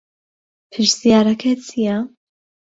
پرسیارەکە 0.71 1.51
چییە؟ 1.65 1.97